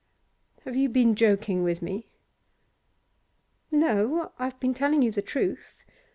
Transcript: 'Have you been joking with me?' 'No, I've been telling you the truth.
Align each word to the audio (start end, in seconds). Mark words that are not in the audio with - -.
'Have 0.65 0.75
you 0.75 0.89
been 0.89 1.13
joking 1.13 1.61
with 1.61 1.83
me?' 1.83 2.07
'No, 3.69 4.31
I've 4.39 4.59
been 4.59 4.73
telling 4.73 5.03
you 5.03 5.11
the 5.11 5.21
truth. 5.21 5.85